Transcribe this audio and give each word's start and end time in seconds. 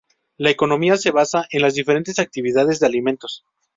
La 0.37 0.49
economía 0.49 0.97
se 0.97 1.11
basa 1.11 1.45
en 1.51 1.61
las 1.61 1.75
diferentes 1.75 2.17
actividades 2.17 2.79
de 2.79 2.87
alimentos. 2.87 3.45